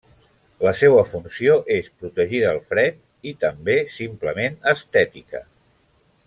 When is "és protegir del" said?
1.75-2.61